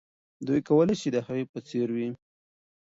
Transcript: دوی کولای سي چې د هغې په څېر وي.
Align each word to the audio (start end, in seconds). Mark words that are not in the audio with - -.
دوی 0.47 0.59
کولای 0.67 0.95
سي 0.97 1.01
چې 1.03 1.09
د 1.15 1.17
هغې 1.27 1.43
په 1.51 1.59
څېر 1.67 1.87
وي. 1.95 2.09